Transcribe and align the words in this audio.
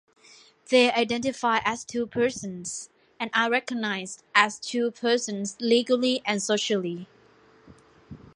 They 0.69 0.91
identify 0.91 1.59
as 1.63 1.85
two 1.85 2.07
persons, 2.07 2.89
and 3.19 3.29
are 3.35 3.51
recognised 3.51 4.23
as 4.33 4.59
two 4.59 4.89
persons 4.89 5.55
legally 5.59 6.23
and 6.25 6.41
socially. 6.41 7.07